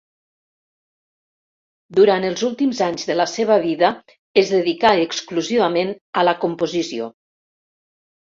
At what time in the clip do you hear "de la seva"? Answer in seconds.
3.09-3.59